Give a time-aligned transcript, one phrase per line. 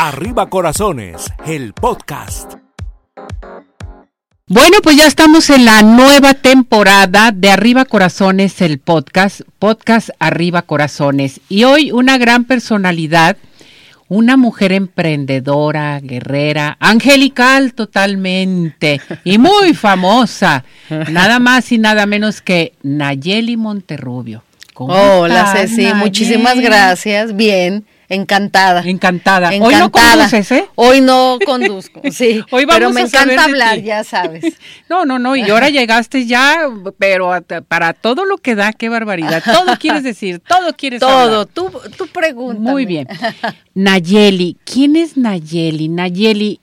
[0.00, 2.54] Arriba Corazones, el podcast.
[4.46, 10.62] Bueno, pues ya estamos en la nueva temporada de Arriba Corazones, el podcast, podcast Arriba
[10.62, 11.40] Corazones.
[11.48, 13.38] Y hoy una gran personalidad,
[14.06, 20.64] una mujer emprendedora, guerrera, angelical totalmente y muy famosa,
[21.10, 24.44] nada más y nada menos que Nayeli Monterrubio.
[24.74, 27.84] Hola Ceci, muchísimas gracias, bien.
[28.10, 28.82] Encantada.
[28.86, 29.50] Encantada.
[29.60, 30.66] Hoy no conduces, ¿eh?
[30.76, 32.42] Hoy no conduzco, sí.
[32.50, 34.56] Hoy vamos pero me encanta hablar, ya sabes.
[34.88, 37.30] No, no, no, y ahora llegaste ya, pero
[37.68, 39.42] para todo lo que da, qué barbaridad.
[39.52, 42.58] Todo quieres decir, todo quieres Todo, tú, tú pregunta.
[42.58, 43.06] Muy bien.
[43.74, 45.88] Nayeli, ¿quién es Nayeli?
[45.88, 46.60] Nayeli,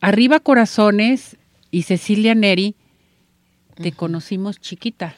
[0.00, 1.36] Arriba Corazones
[1.72, 2.76] y Cecilia Neri,
[3.74, 5.16] te conocimos chiquita,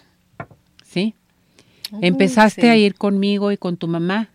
[0.83, 1.15] ¿sí?
[2.01, 4.31] Empezaste a ir conmigo y con tu mamá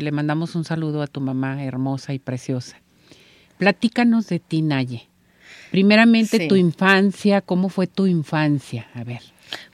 [0.00, 2.76] le mandamos un saludo a tu mamá hermosa y preciosa.
[3.58, 5.08] Platícanos de ti, Naye.
[5.70, 8.88] Primeramente, tu infancia, ¿cómo fue tu infancia?
[8.94, 9.22] A ver.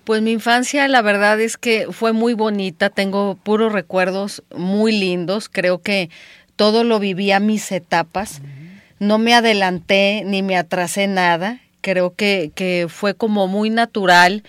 [0.04, 5.48] Pues mi infancia, la verdad es que fue muy bonita, tengo puros recuerdos muy lindos,
[5.48, 6.10] creo que
[6.56, 8.40] todo lo viví a mis etapas,
[8.98, 14.42] no me adelanté ni me atrasé nada, creo que, que fue como muy natural,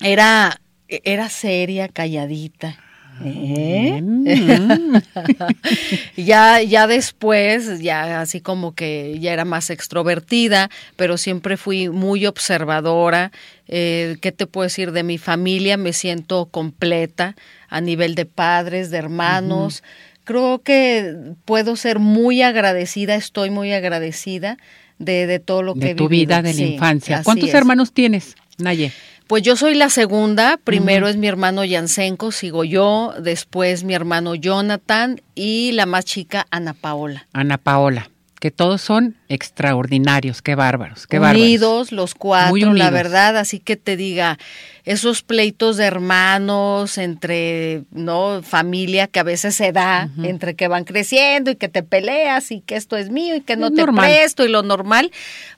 [0.00, 2.78] era, era seria, calladita,
[6.16, 12.26] Ya, ya después, ya así como que ya era más extrovertida, pero siempre fui muy
[12.26, 13.32] observadora.
[13.68, 15.76] Eh, ¿Qué te puedo decir de mi familia?
[15.76, 17.36] Me siento completa
[17.68, 19.82] a nivel de padres, de hermanos.
[20.24, 21.14] Creo que
[21.44, 24.56] puedo ser muy agradecida, estoy muy agradecida
[24.98, 27.22] de, de todo lo que de tu vida de la infancia.
[27.22, 28.92] ¿Cuántos hermanos tienes, Naye?
[29.26, 34.36] Pues yo soy la segunda, primero es mi hermano Yansenko, sigo yo, después mi hermano
[34.36, 37.26] Jonathan y la más chica Ana Paola.
[37.32, 43.58] Ana Paola, que todos son extraordinarios, qué bárbaros, qué unidos los cuatro, la verdad, así
[43.58, 44.38] que te diga,
[44.86, 48.40] esos pleitos de hermanos entre, ¿no?
[48.44, 52.60] familia que a veces se da, entre que van creciendo y que te peleas y
[52.60, 55.10] que esto es mío y que no te presto y lo normal,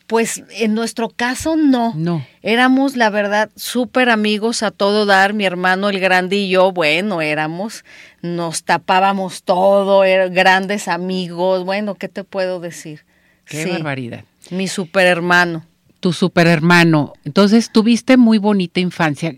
[0.07, 1.93] pues en nuestro caso no.
[1.95, 2.27] No.
[2.43, 5.35] Éramos, la verdad, súper amigos a todo dar.
[5.35, 7.85] Mi hermano, el grande y yo, bueno, éramos,
[8.23, 11.67] nos tapábamos todo, eran grandes amigos.
[11.67, 13.05] Bueno, ¿qué te puedo decir?
[13.45, 14.25] Qué barbaridad.
[14.51, 15.68] Mi super hermano.
[16.01, 17.13] Tu super hermano.
[17.25, 19.35] Entonces, tuviste muy bonita infancia.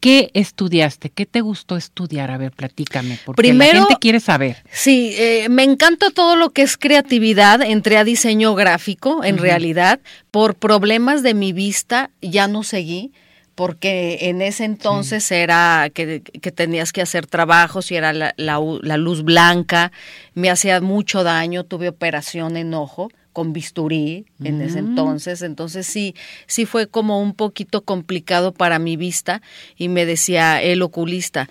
[0.00, 1.08] ¿Qué estudiaste?
[1.08, 2.30] ¿Qué te gustó estudiar?
[2.30, 4.62] A ver, platícame, porque Primero, la gente quiere saber.
[4.70, 7.62] Sí, eh, me encanta todo lo que es creatividad.
[7.62, 10.00] Entré a diseño gráfico, en realidad.
[10.30, 13.12] Por problemas de mi vista, ya no seguí
[13.54, 16.20] porque en ese entonces era que,
[16.54, 19.92] tenías que hacer trabajos y era la, la, luz blanca,
[20.34, 24.86] me hacía mucho daño, tuve operación en ojo con bisturí en ese mm.
[24.86, 26.14] entonces, entonces sí,
[26.46, 29.42] sí fue como un poquito complicado para mi vista
[29.76, 31.50] y me decía el oculista,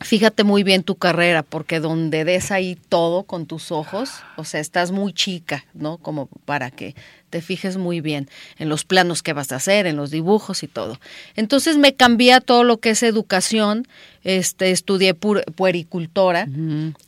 [0.00, 4.60] fíjate muy bien tu carrera, porque donde des ahí todo con tus ojos, o sea,
[4.60, 5.96] estás muy chica, ¿no?
[5.96, 6.94] Como para que
[7.30, 8.28] te fijes muy bien
[8.58, 11.00] en los planos que vas a hacer, en los dibujos y todo.
[11.34, 13.88] Entonces me cambié a todo lo que es educación,
[14.26, 16.48] este, estudié puericultora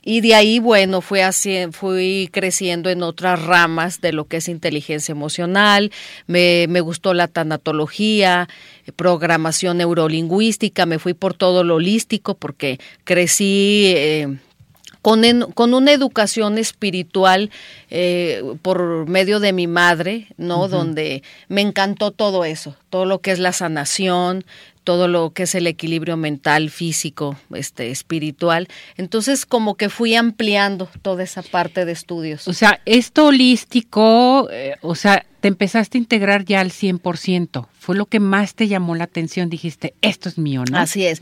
[0.05, 4.49] y de ahí, bueno, fui, así, fui creciendo en otras ramas de lo que es
[4.49, 5.91] inteligencia emocional,
[6.29, 8.49] me, me gustó la tanatología,
[8.95, 13.93] programación neurolingüística, me fui por todo lo holístico porque crecí...
[13.97, 14.39] Eh,
[15.03, 15.23] con,
[15.55, 17.50] con, una educación espiritual
[17.89, 20.69] eh, por medio de mi madre, ¿no?
[20.69, 24.45] Donde me encantó todo eso, todo lo que es la sanación,
[24.88, 28.69] todo lo que es el equilibrio mental, físico, este, espiritual.
[28.97, 32.49] Entonces, como que fui ampliando toda esa parte de estudios.
[32.49, 37.69] O sea, esto holístico, eh, o sea, te empezaste a integrar ya al 100%.
[37.78, 39.50] Fue lo que más te llamó la atención.
[39.50, 40.78] Dijiste, esto es mío, ¿no?
[40.78, 41.20] Así es.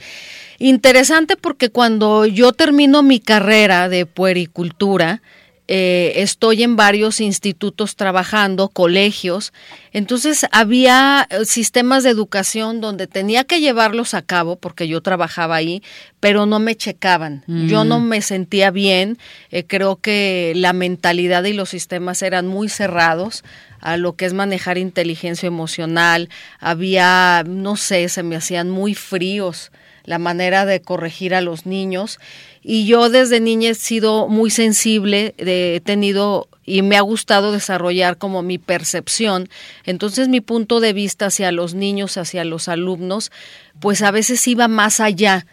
[0.60, 5.22] Interesante porque cuando yo termino mi carrera de puericultura,
[5.68, 9.52] eh, estoy en varios institutos trabajando, colegios,
[9.92, 15.56] entonces había eh, sistemas de educación donde tenía que llevarlos a cabo porque yo trabajaba
[15.56, 15.82] ahí,
[16.26, 18.04] pero no me checaban, yo no mm.
[18.04, 19.16] me sentía bien,
[19.52, 23.44] eh, creo que la mentalidad y los sistemas eran muy cerrados
[23.78, 26.28] a lo que es manejar inteligencia emocional,
[26.58, 29.70] había, no sé, se me hacían muy fríos
[30.02, 32.18] la manera de corregir a los niños
[32.60, 38.18] y yo desde niña he sido muy sensible, he tenido y me ha gustado desarrollar
[38.18, 39.48] como mi percepción.
[39.84, 43.30] Entonces mi punto de vista hacia los niños, hacia los alumnos,
[43.78, 45.46] pues a veces iba más allá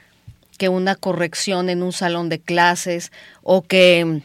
[0.58, 3.12] que una corrección en un salón de clases
[3.42, 4.22] o que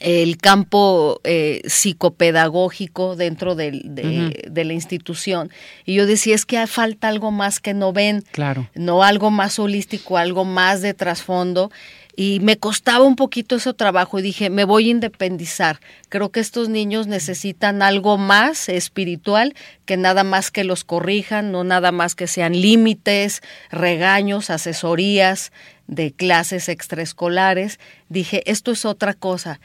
[0.00, 5.50] el campo eh, psicopedagógico dentro de, de, la institución.
[5.84, 8.68] Y yo decía, es que falta algo más que no ven, claro.
[8.74, 11.70] no algo más holístico, algo más de trasfondo.
[12.16, 15.80] Y me costaba un poquito ese trabajo y dije, me voy a independizar.
[16.08, 21.64] Creo que estos niños necesitan algo más espiritual que nada más que los corrijan, no
[21.64, 25.52] nada más que sean límites, regaños, asesorías
[25.86, 27.80] de clases extraescolares.
[28.08, 29.60] Dije, esto es otra cosa.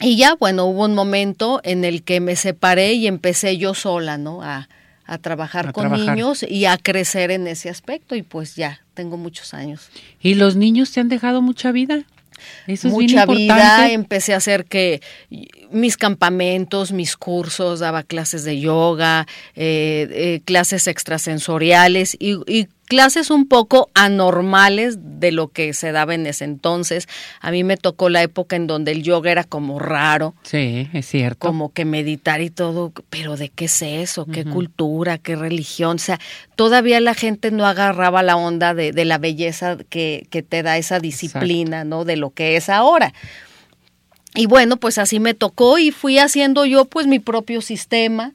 [0.00, 4.18] Y ya, bueno, hubo un momento en el que me separé y empecé yo sola,
[4.18, 4.42] ¿no?
[4.42, 4.68] A,
[5.06, 9.54] a trabajar con niños y a crecer en ese aspecto y pues ya, tengo muchos
[9.54, 9.90] años.
[10.20, 12.04] ¿Y los niños te han dejado mucha vida?
[12.66, 15.00] Eso es mucha vida, empecé a hacer que
[15.70, 23.30] mis campamentos, mis cursos, daba clases de yoga, eh, eh, clases extrasensoriales y, y clases
[23.30, 27.08] un poco anormales de lo que se daba en ese entonces.
[27.40, 30.34] A mí me tocó la época en donde el yoga era como raro.
[30.42, 31.46] Sí, es cierto.
[31.46, 34.26] Como que meditar y todo, pero ¿de qué es eso?
[34.26, 35.18] ¿Qué cultura?
[35.18, 35.96] ¿Qué religión?
[35.96, 36.20] O sea,
[36.56, 40.76] todavía la gente no agarraba la onda de, de la belleza que, que, te da
[40.76, 42.04] esa disciplina, ¿no?
[42.04, 43.12] De lo que es ahora.
[44.34, 48.32] Y bueno, pues así me tocó y fui haciendo yo pues mi propio sistema.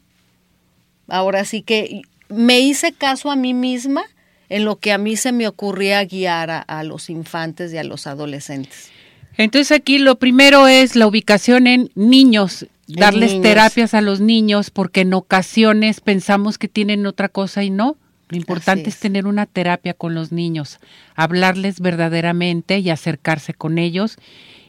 [1.08, 4.04] Ahora sí que me hice caso a mí misma
[4.50, 8.08] en lo que a mí se me ocurría guiar a, los infantes y a los
[8.08, 8.90] adolescentes.
[9.38, 15.02] Entonces aquí lo primero es la ubicación en niños, darles terapias a los niños, porque
[15.02, 17.96] en ocasiones pensamos que tienen otra cosa y no.
[18.28, 19.00] Lo importante es.
[19.00, 20.80] tener una terapia con los niños,
[21.16, 24.18] hablarles verdaderamente y acercarse con ellos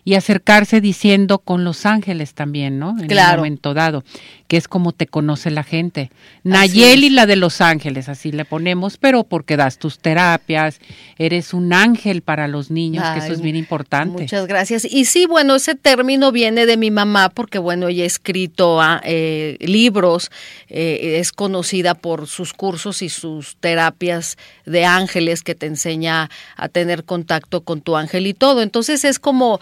[0.04, 2.96] y acercarse diciendo con los ángeles también, ¿no?
[2.98, 3.32] En claro.
[3.32, 4.04] un momento dado,
[4.48, 6.10] que es como te conoce la gente.
[6.42, 10.80] Nayeli, la de los ángeles, así le ponemos, pero porque das tus terapias,
[11.18, 14.22] eres un ángel para los niños, que eso es bien importante.
[14.22, 14.84] Muchas gracias.
[14.84, 19.00] Y sí, bueno, ese término viene de mi mamá, porque bueno, ella ha escrito ah,
[19.04, 20.30] eh, libros,
[20.68, 24.36] eh, es conocida por sus cursos y sus terapias
[24.66, 28.62] de ángeles que te enseña a tener contacto con tu ángel y todo.
[28.62, 29.60] Entonces es como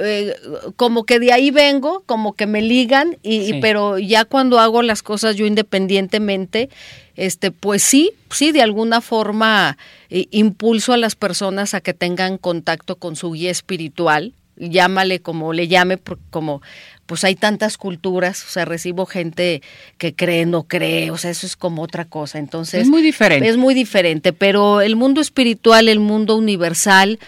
[0.00, 0.34] eh,
[0.76, 5.02] como que de ahí vengo, como que me ligan, y, pero ya cuando hago las
[5.02, 6.68] cosas yo independientemente,
[7.16, 9.76] este, pues sí, sí, de alguna forma
[10.10, 15.52] eh, impulso a las personas a que tengan contacto con su guía espiritual, llámale como
[15.52, 15.98] le llame,
[16.30, 16.62] como
[17.06, 19.62] pues hay tantas culturas, o sea, recibo gente
[19.96, 22.38] que cree, no cree, o sea, eso es como otra cosa.
[22.38, 23.48] Entonces, es muy diferente.
[23.48, 27.18] Es muy diferente, pero el mundo espiritual, el mundo universal,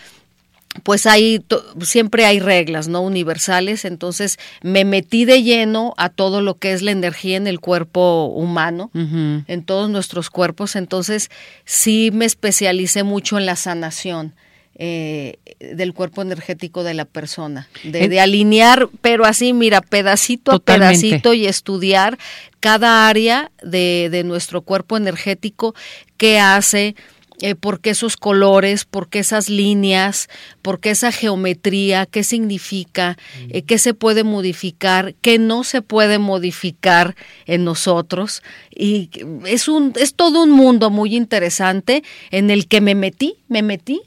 [0.83, 1.45] pues hay
[1.83, 3.85] siempre hay reglas no universales.
[3.85, 8.27] Entonces me metí de lleno a todo lo que es la energía en el cuerpo
[8.27, 10.77] humano en todos nuestros cuerpos.
[10.77, 11.31] Entonces
[11.65, 14.35] sí me especialicé mucho en la sanación
[14.83, 21.35] eh, del cuerpo energético de la persona, de, alinear, pero así, mira, pedacito a pedacito
[21.35, 22.19] y estudiar
[22.61, 25.75] cada área de, de nuestro cuerpo energético,
[26.17, 26.95] qué hace,
[27.41, 30.29] eh, por qué esos colores, por qué esas líneas,
[30.63, 33.17] por qué esa geometría, qué significa,
[33.49, 37.17] eh, qué se puede modificar, qué no se puede modificar
[37.47, 38.43] en nosotros.
[38.75, 39.11] Y
[39.47, 44.03] es, un, es todo un mundo muy interesante en el que me metí, me metí.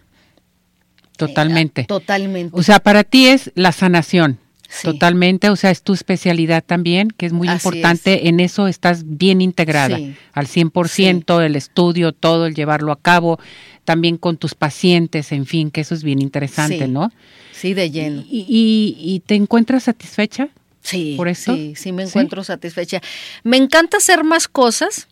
[1.18, 1.86] Totalmente.
[1.86, 2.58] totalmente.
[2.58, 4.40] O sea, para ti es la sanación.
[4.82, 9.42] Totalmente, o sea, es tu especialidad también, que es muy importante, en eso estás bien
[9.42, 9.98] integrada,
[10.34, 13.40] al 100%, el estudio, todo, el llevarlo a cabo,
[13.86, 17.12] también con tus pacientes, en fin, que eso es bien interesante, ¿no?
[17.52, 18.24] Sí, de lleno.
[18.30, 20.50] ¿Y, y, te encuentras satisfecha?
[20.82, 21.56] Sí, por eso?
[21.56, 23.02] sí, sí me encuentro satisfecha.
[23.44, 25.08] Me encanta hacer más cosas,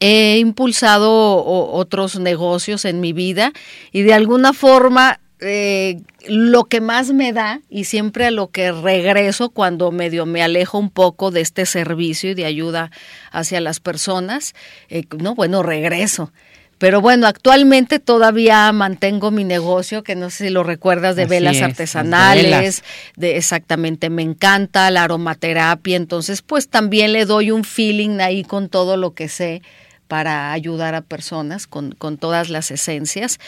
[0.00, 3.52] he impulsado otros negocios en mi vida
[3.92, 8.72] y de alguna forma eh, lo que más me da y siempre a lo que
[8.72, 12.90] regreso cuando medio me alejo un poco de este servicio y de ayuda
[13.32, 14.54] hacia las personas,
[14.88, 16.32] eh, no, bueno, regreso.
[16.78, 21.62] Pero bueno, actualmente todavía mantengo mi negocio, que no sé si lo recuerdas, de velas
[21.62, 22.82] artesanales,
[23.16, 28.68] de exactamente, me encanta la aromaterapia, entonces pues también le doy un feeling ahí con
[28.68, 29.62] todo lo que sé
[30.06, 33.40] para ayudar a personas con, con todas las esencias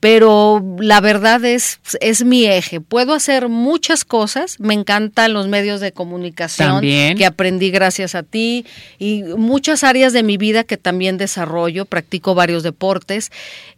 [0.00, 2.80] pero la verdad es, es mi eje.
[2.80, 8.64] Puedo hacer muchas cosas, me encantan los medios de comunicación que aprendí gracias a ti
[8.98, 13.32] y muchas áreas de mi vida que también desarrollo, practico varios deportes.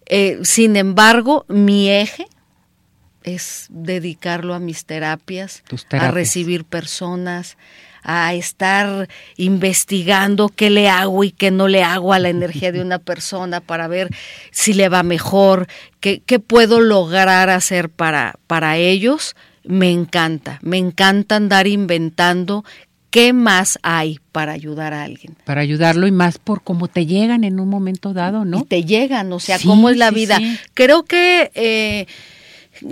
[0.07, 2.27] Eh, sin embargo, mi eje
[3.23, 7.57] es dedicarlo a mis terapias, a recibir personas,
[8.03, 12.81] a estar investigando qué le hago y qué no le hago a la energía de
[12.81, 14.09] una persona para ver
[14.51, 15.67] si le va mejor,
[16.01, 22.65] qué, qué puedo lograr hacer para, para ellos me encanta, me encanta andar inventando
[23.11, 25.37] qué más hay para ayudar a alguien.
[25.45, 28.61] Para ayudarlo y más por cómo te llegan en un momento dado, ¿no?
[28.61, 30.37] Y te llegan, o sea, Sí, cómo es la sí, vida.
[30.39, 30.59] sí.
[30.75, 31.51] Creo que...
[31.55, 32.07] eh,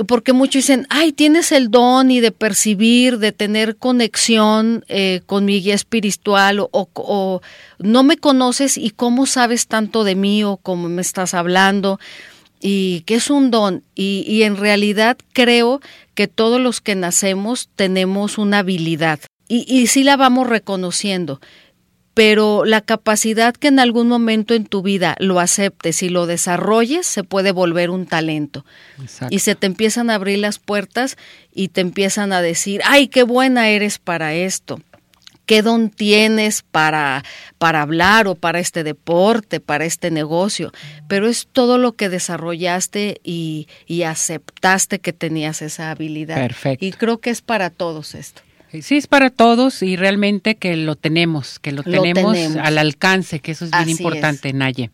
[0.07, 5.45] porque muchos dicen, ay, tienes el don y de percibir, de tener conexión eh, con
[5.45, 7.41] mi guía espiritual o, o- o
[7.79, 11.99] no me conoces y cómo sabes tanto de mí o cómo me estás hablando
[12.61, 15.81] y que es un don y, y en realidad creo
[16.15, 21.41] que todos los que nacemos tenemos una habilidad y, y sí la vamos reconociendo
[22.19, 27.07] pero la capacidad que en algún momento en tu vida lo aceptes y lo desarrolles
[27.07, 28.67] se puede volver un talento.
[29.01, 29.33] Exacto.
[29.33, 31.17] Y se te empiezan a abrir las puertas
[31.55, 34.81] y te empiezan a decir, ay, qué buena eres para esto.
[35.47, 37.23] ¿Qué don tienes para,
[37.57, 40.73] para hablar o para este deporte, para este negocio?
[41.07, 46.35] Pero es todo lo que desarrollaste y, y aceptaste que tenías esa habilidad.
[46.35, 46.85] Perfecto.
[46.85, 48.43] Y creo que es para todos esto.
[48.83, 52.57] Sí, es para todos y realmente que lo tenemos, que lo, Lo tenemos, tenemos.
[52.67, 54.91] al alcance, que eso es bien Así importante, Naye.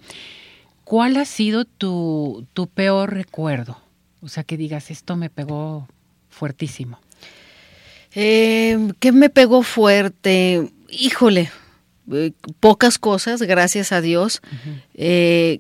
[0.85, 3.79] ¿Cuál ha sido tu, tu peor recuerdo?
[4.21, 5.89] O sea, que digas, esto me pegó
[6.31, 7.01] fuertísimo.
[8.15, 10.69] Eh, ¿Qué me pegó fuerte?
[10.89, 11.51] Híjole,
[12.13, 14.41] eh, pocas cosas, gracias a Dios,
[14.95, 15.59] Eh,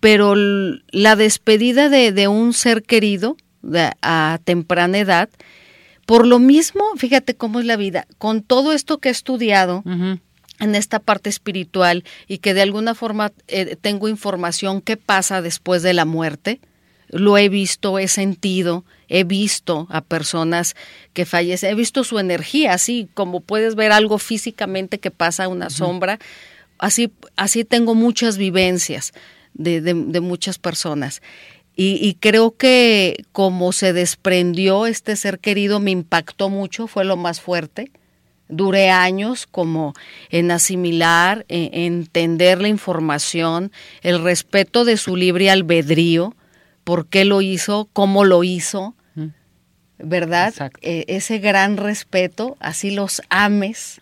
[0.00, 5.30] pero la despedida de, de un ser querido de- a temprana edad,
[6.06, 9.82] por lo mismo, fíjate cómo es la vida, con todo esto que he estudiado,
[10.58, 15.82] en esta parte espiritual y que de alguna forma eh, tengo información qué pasa después
[15.82, 16.60] de la muerte.
[17.08, 20.74] Lo he visto, he sentido, he visto a personas
[21.12, 25.68] que fallecen, he visto su energía, así como puedes ver algo físicamente que pasa una
[25.70, 26.18] sombra,
[26.78, 29.12] así, así tengo muchas vivencias
[29.54, 31.20] de, de- de muchas personas.
[31.76, 37.16] Y, y creo que como se desprendió este ser querido me impactó mucho, fue lo
[37.16, 37.90] más fuerte
[38.48, 39.94] duré años como
[40.30, 46.34] en asimilar, en, en entender la información, el respeto de su libre albedrío,
[46.84, 48.94] por qué lo hizo, cómo lo hizo.
[49.98, 50.54] ¿verdad?
[50.82, 54.00] Eh, ese gran respeto, así los ames.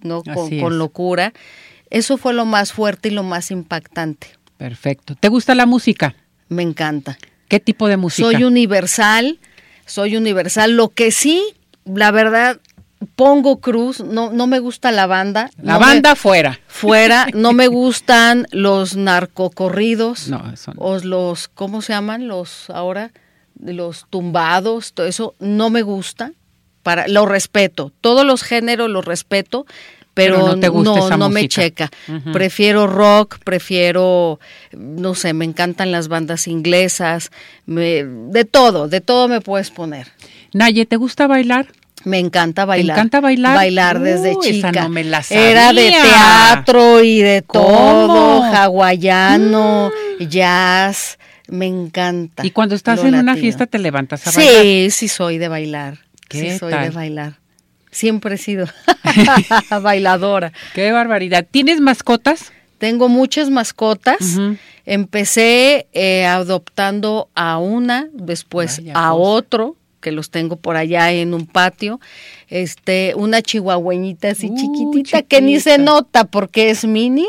[0.00, 0.22] ¿no?
[0.22, 1.32] Con, con locura.
[1.90, 4.28] Eso fue lo más fuerte y lo más impactante.
[4.56, 5.14] Perfecto.
[5.14, 6.16] ¿Te gusta la música?
[6.48, 7.18] Me encanta.
[7.48, 8.28] ¿Qué tipo de música?
[8.30, 9.38] Soy universal,
[9.86, 10.76] soy universal.
[10.76, 11.42] Lo que sí,
[11.84, 12.60] la verdad,
[13.14, 15.50] pongo cruz, no, no me gusta la banda.
[15.62, 16.58] La no me- banda fuera.
[16.66, 20.28] fuera, no me gustan los narcocorridos.
[20.28, 20.80] No, eso no.
[20.82, 22.26] O los, ¿cómo se llaman?
[22.28, 23.12] Los ahora,
[23.60, 26.32] los tumbados, todo eso, no me gusta.
[26.82, 27.90] Para, lo respeto.
[28.00, 29.66] Todos los géneros los respeto,
[30.16, 31.90] pero, Pero no te gusta no, esa no me checa.
[32.32, 34.40] Prefiero rock, prefiero,
[34.72, 37.30] no sé, me encantan las bandas inglesas,
[37.66, 40.08] me, de todo, de todo me puedes poner.
[40.54, 41.66] Naye, ¿te gusta bailar?
[42.04, 42.96] Me encanta bailar.
[42.96, 43.56] encanta bailar?
[43.56, 44.72] Bailar desde esa chica.
[44.72, 46.02] no me la Era de sabía.
[46.02, 47.66] teatro y de ¿Cómo?
[47.66, 49.90] todo, hawaiano,
[50.30, 51.18] jazz,
[51.48, 52.46] me encanta.
[52.46, 54.62] Y cuando estás en una fiesta te levantas a bailar.
[54.62, 55.98] Sí, sí soy de bailar.
[56.26, 56.84] ¿Qué sí soy tal?
[56.84, 57.34] de bailar.
[57.96, 58.66] Siempre he sido
[59.82, 60.52] bailadora.
[60.74, 61.46] Qué barbaridad.
[61.50, 62.52] ¿Tienes mascotas?
[62.76, 64.36] Tengo muchas mascotas.
[64.84, 69.14] Empecé eh, adoptando a una, después Vaya a cosa.
[69.14, 71.98] otro, que los tengo por allá en un patio.
[72.48, 77.26] Este, una chihuahueñita así Uh, chiquitita que ni se nota porque es mini.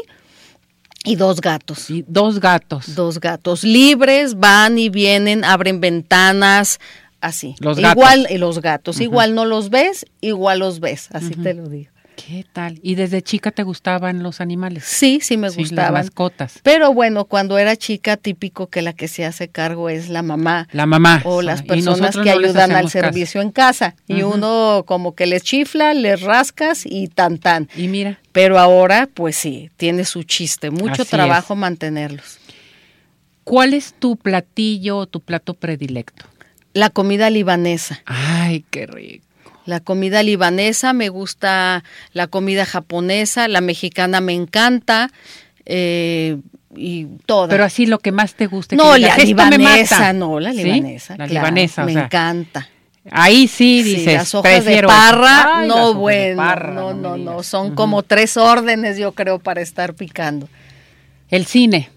[1.05, 1.89] Y dos gatos.
[1.89, 2.93] Y dos gatos.
[2.93, 6.81] Dos gatos libres, van y vienen, abren ventanas,
[7.27, 7.55] así.
[7.60, 7.91] Los gatos.
[8.03, 11.91] igual y los gatos, igual no los ves, igual los ves, así te lo digo.
[12.15, 12.79] ¿Qué tal?
[12.81, 14.86] ¿Y desde chica te gustaban los animales?
[14.86, 15.93] Sí, sí me Sí, las gustaban.
[15.93, 16.60] mascotas.
[16.63, 20.67] Pero bueno, cuando era chica, típico que la que se hace cargo es la mamá.
[20.72, 21.22] La mamá.
[21.25, 22.89] O las Y personas que no ayudan al caso.
[22.89, 23.96] servicio en casa.
[24.07, 27.69] Y uno como que les chifla, les rascas y tan tan.
[27.77, 30.72] Y mira, Pero ahora, pues sí, tiene su chiste.
[30.72, 32.39] Mucho Así trabajo mantenerlos.
[33.43, 36.25] ¿cuál es tu platillo o tu plato predilecto?
[36.77, 38.01] La comida libanesa.
[38.05, 39.25] Ay, qué rico.
[39.65, 45.10] La comida libanesa, me gusta la comida japonesa, la mexicana me encanta.
[45.65, 46.38] eh,
[46.75, 47.48] y toda.
[47.50, 48.75] Pero así lo que más te guste.
[48.75, 50.13] no, la "Esto me libanesa, mata".
[50.13, 50.63] no, la ¿Sí?
[50.63, 51.17] libanesa.
[51.17, 52.69] La claro, libanesa, o me sea, encanta.
[53.10, 55.60] Ahí sí Sí, dices, las hojas de parra.
[55.62, 59.93] Ay, no bueno, parra, no, no, no, son como tres órdenes yo creo para estar
[59.96, 60.48] picando.
[61.29, 61.89] El cine.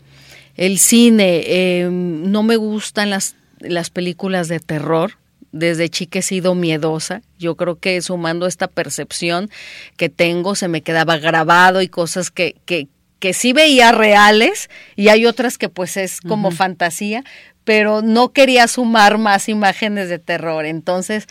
[0.57, 5.13] El cine, eh, no me gustan las, las películas de terror.
[5.53, 7.23] Desde chica he sido miedosa.
[7.39, 9.51] Yo creo que sumando esta percepción
[9.97, 12.87] que tengo, se me quedaba grabado y cosas que, que,
[13.19, 17.25] que sí veía reales y hay otras que pues es como fantasía,
[17.65, 20.67] pero no quería sumar más imágenes de terror.
[20.67, 21.27] Entonces,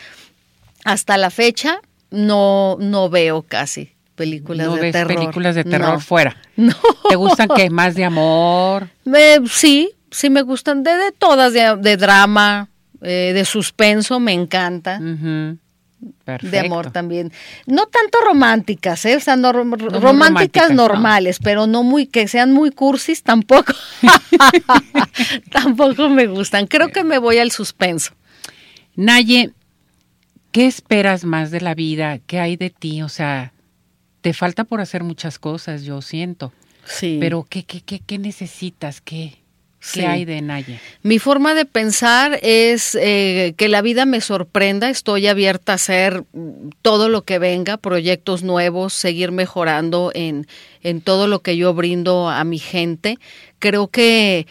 [0.84, 5.14] hasta la fecha no, no veo casi películas no de ves terror.
[5.14, 6.00] películas de terror No.
[6.00, 6.36] fuera.
[6.56, 6.74] No.
[7.08, 7.70] ¿Te gustan qué?
[7.70, 8.88] ¿Más de amor?
[9.14, 12.68] Eh, sí, sí me gustan de, de todas, de, de drama,
[13.02, 15.00] eh, de suspenso, me encanta.
[16.24, 16.50] Perfecto.
[16.50, 17.32] De amor también.
[17.66, 19.16] No tanto románticas, ¿eh?
[19.16, 20.76] O sea, no, románticas románticas, no.
[20.76, 23.72] normales, pero no muy, que sean muy cursis tampoco.
[25.50, 26.66] tampoco me gustan.
[26.66, 28.12] Creo que me voy al suspenso.
[28.96, 29.52] Naye,
[30.52, 32.18] ¿qué esperas más de la vida?
[32.26, 33.02] ¿Qué hay de ti?
[33.02, 33.52] O sea,
[34.22, 36.52] te falta por hacer muchas cosas, yo siento.
[36.84, 37.18] Sí.
[37.20, 39.00] Pero ¿qué, qué, qué, qué necesitas?
[39.00, 39.39] ¿Qué,
[39.80, 40.00] Sí.
[40.00, 40.78] qué hay de Naye?
[41.02, 46.24] Mi forma de pensar es eh, que la vida me sorprenda, estoy abierta a hacer
[46.82, 50.46] todo lo que venga, proyectos nuevos, seguir mejorando en,
[50.82, 53.18] en todo lo que yo brindo a mi gente.
[53.58, 54.46] Creo que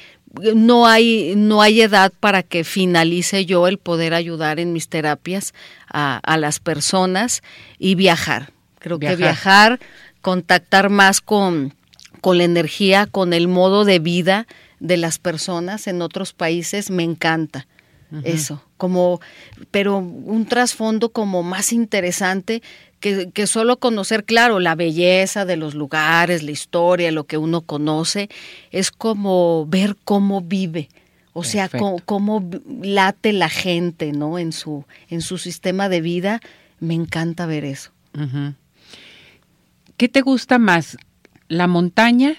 [0.55, 5.53] no hay, no hay edad para que finalice yo el poder ayudar en mis terapias
[5.91, 7.41] a, a las personas
[7.77, 8.51] y viajar.
[8.79, 9.17] Creo Viajar.
[9.17, 9.79] que viajar,
[10.21, 11.73] contactar más con,
[12.21, 14.47] con la energía, con el modo de vida
[14.79, 17.67] de las personas en otros países, me encanta
[18.23, 19.21] eso, como,
[19.69, 22.63] pero un trasfondo como más interesante
[22.99, 27.61] que, que solo conocer, claro, la belleza de los lugares, la historia, lo que uno
[27.61, 28.29] conoce,
[28.71, 30.89] es como ver cómo vive.
[31.33, 32.49] O sea, cómo, cómo
[32.81, 34.39] late la gente, ¿no?
[34.39, 36.41] En su, en su sistema de vida.
[36.79, 37.91] Me encanta ver eso.
[39.95, 40.97] ¿Qué te gusta más,
[41.47, 42.35] la montaña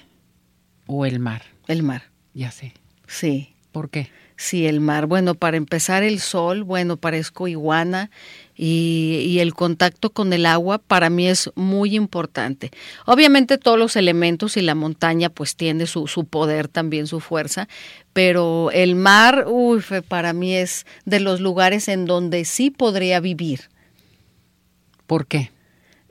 [0.87, 1.45] o el mar?
[1.67, 2.03] El mar,
[2.35, 2.73] Ya sé.
[3.07, 3.55] sí.
[3.73, 4.11] ¿Por qué?
[4.37, 5.07] Sí, el mar.
[5.07, 8.11] Bueno, para empezar el sol, bueno, parezco iguana
[8.57, 12.71] y, y el contacto con el agua para mí es muy importante.
[13.05, 17.69] Obviamente todos los elementos y la montaña pues tiene su, su poder también, su fuerza,
[18.13, 23.69] pero el mar, uy, para mí es de los lugares en donde sí podría vivir.
[25.07, 25.51] ¿Por qué?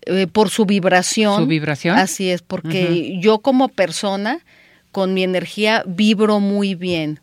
[0.06, 1.44] eh, por su vibración.
[1.44, 1.98] ¿Su vibración?
[1.98, 4.39] Así es, porque yo como persona,
[4.91, 7.19] con mi energía, vibro muy bien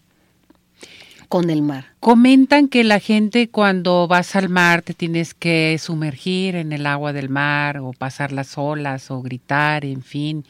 [1.28, 1.86] con el mar.
[2.00, 7.12] Comentan que la gente cuando vas al mar te tienes que sumergir en el agua
[7.12, 10.44] del mar o pasar las olas o gritar, en fin,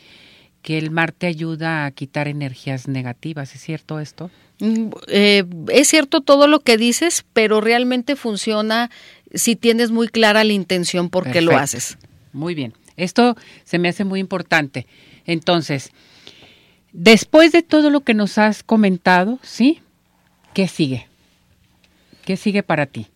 [0.63, 3.55] que el mar te ayuda a quitar energías negativas.
[3.55, 4.31] ¿Es cierto esto?
[4.61, 8.91] Mm, eh, es cierto todo lo que dices, pero realmente funciona
[9.35, 11.99] si tienes muy clara la intención por qué lo haces.
[12.33, 12.75] Muy bien.
[12.97, 14.87] Esto se me hace muy importante.
[15.27, 15.91] Entonces,
[16.97, 19.81] después de todo lo que nos has comentado, ¿sí?
[20.55, 21.07] ¿Qué sigue?
[22.25, 23.07] ¿Qué sigue para ti?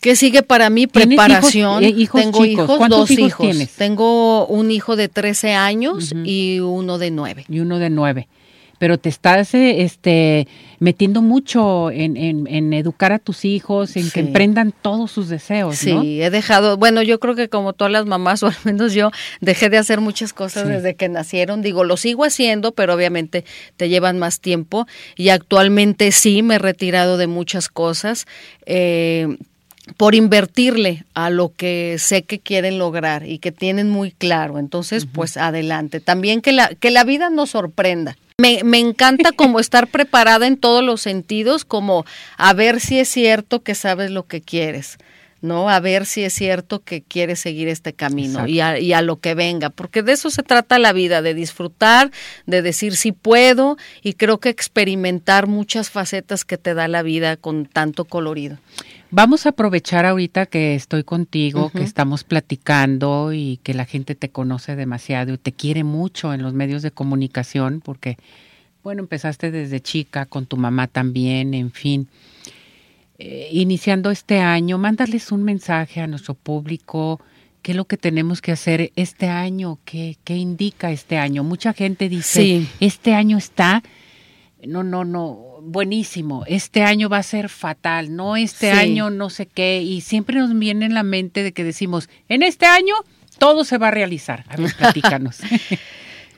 [0.00, 0.86] ¿Qué sigue para mí?
[0.86, 1.82] ¿Tienes Preparación.
[1.84, 2.64] hijos- hijos Tengo chicos?
[2.64, 3.46] hijos, ¿Cuántos dos hijos hijos.
[3.50, 3.70] tienes?
[3.72, 7.44] Tengo un hijo de 13 años y uno de 9.
[7.48, 8.28] Y uno de nueve.
[8.80, 14.04] Pero te estás eh, este, metiendo mucho en, en- en educar a tus hijos, en
[14.04, 14.10] Sí.
[14.10, 16.02] que emprendan todos sus deseos, Sí, ¿no?
[16.02, 19.10] he dejado, bueno, yo creo que como todas las mamás, o al menos yo,
[19.42, 20.72] dejé de hacer muchas cosas Sí.
[20.72, 21.60] desde que nacieron.
[21.60, 23.44] Digo, lo sigo haciendo, pero obviamente
[23.76, 24.86] te llevan más tiempo.
[25.14, 28.26] Y actualmente sí me he retirado de muchas cosas.
[28.66, 29.36] eh,
[29.96, 34.58] por invertirle a lo que sé que quieren lograr y que tienen muy claro.
[34.58, 36.00] Entonces, pues adelante.
[36.00, 38.16] También que la, que la vida nos sorprenda.
[38.38, 42.04] Me, me encanta como estar preparada en todos los sentidos, como
[42.36, 44.98] a ver si es cierto que sabes lo que quieres,
[45.42, 45.68] ¿no?
[45.68, 49.20] A ver si es cierto que quieres seguir este camino y a, y a lo
[49.20, 52.10] que venga, porque de eso se trata la vida, de disfrutar,
[52.46, 57.36] de decir si puedo y creo que experimentar muchas facetas que te da la vida
[57.36, 58.58] con tanto colorido.
[59.12, 64.28] Vamos a aprovechar ahorita que estoy contigo, que estamos platicando y que la gente te
[64.28, 68.16] conoce demasiado y te quiere mucho en los medios de comunicación, porque,
[68.84, 72.06] bueno, empezaste desde chica, con tu mamá también, en fin.
[73.18, 77.20] Eh, iniciando este año, mándales un mensaje a nuestro público,
[77.62, 81.42] qué es lo que tenemos que hacer este año, qué, qué indica este año.
[81.42, 82.68] Mucha gente dice, Sí.
[82.78, 83.82] este año está,
[84.66, 88.78] no, no, no, buenísimo, este año va a ser fatal, no este Sí.
[88.78, 92.42] año no sé qué, y siempre nos viene en la mente de que decimos, en
[92.42, 92.94] este año
[93.38, 94.44] todo se va a realizar.
[94.48, 95.38] A ver, platícanos.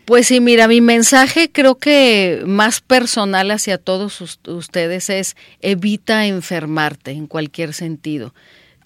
[0.05, 6.27] Pues sí, mira, mi mensaje creo que más personal hacia todos us- ustedes es evita
[6.27, 8.35] enfermarte en cualquier sentido.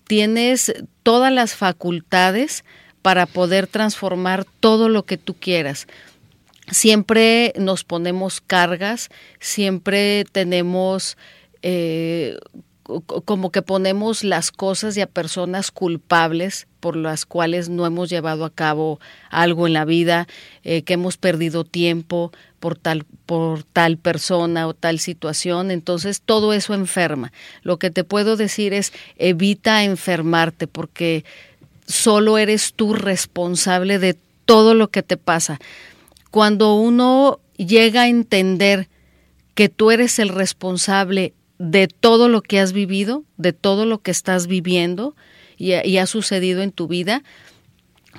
[0.07, 2.64] Tienes todas las facultades
[3.01, 5.87] para poder transformar todo lo que tú quieras.
[6.70, 11.16] Siempre nos ponemos cargas, siempre tenemos
[11.62, 12.38] eh,
[12.83, 17.87] co- co- como que ponemos las cosas y a personas culpables por las cuales no
[17.87, 18.98] hemos llevado a cabo
[19.31, 20.26] algo en la vida,
[20.64, 26.52] eh, que hemos perdido tiempo, por tal, por tal persona o tal situación, entonces todo
[26.52, 27.33] eso enferma.
[27.62, 31.24] Lo que te puedo decir es evita enfermarte porque
[31.87, 35.61] solo eres tú responsable de todo lo que te pasa.
[36.37, 38.90] Cuando uno llega a entender
[39.55, 44.11] que tú eres el responsable de todo lo que has vivido, de todo lo que
[44.11, 45.16] estás viviendo
[45.57, 47.22] y, y ha sucedido en tu vida,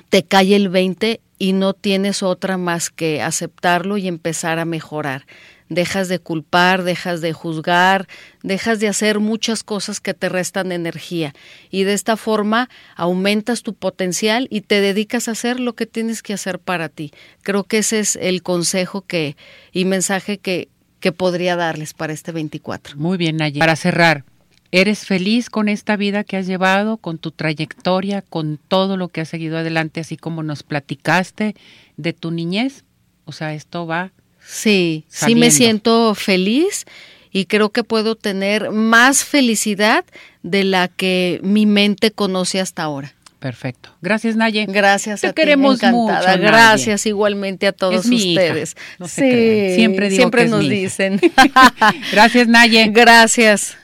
[0.08, 5.24] te cae el 20 y no tienes otra más que aceptarlo y empezar a mejorar.
[5.68, 8.08] Dejas de culpar, dejas de juzgar,
[8.42, 11.34] dejas de hacer muchas cosas que te restan energía
[11.70, 16.22] y de esta forma aumentas tu potencial y te dedicas a hacer lo que tienes
[16.22, 17.12] que hacer para ti.
[17.42, 19.36] Creo que ese es el consejo que
[19.72, 20.68] y mensaje que,
[21.00, 22.96] que podría darles para este 24.
[22.96, 23.60] Muy bien, Nayeli.
[23.60, 24.24] Para cerrar,
[24.70, 29.22] ¿Eres feliz con esta vida que has llevado, con tu trayectoria, con todo lo que
[29.22, 31.54] has seguido adelante, así como nos platicaste
[31.96, 32.84] de tu niñez?
[33.24, 34.12] O sea, esto va.
[34.50, 36.86] Sí, sí me siento feliz
[37.30, 40.04] y creo que puedo tener más felicidad
[40.42, 43.14] de la que mi mente conoce hasta ahora.
[43.40, 43.90] Perfecto.
[44.00, 44.64] Gracias, Naye.
[44.66, 46.18] Gracias Te a queremos ti, encantada.
[46.20, 46.42] mucho, Naye.
[46.42, 48.76] Gracias igualmente a todos Es mi hija, ustedes.
[49.06, 49.74] se.
[49.76, 50.74] Siempre digo siempre que es nos mi hija.
[50.76, 51.20] dicen.
[52.12, 52.88] Gracias, Naye.
[52.90, 53.76] Gracias.